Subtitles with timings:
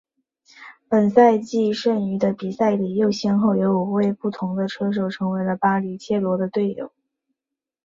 [0.89, 6.91] 本赛季剩余的比赛里又先后有五位不同的车手成为了巴里切罗的队友。